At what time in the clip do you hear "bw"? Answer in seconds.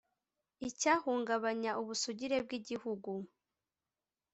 2.45-2.51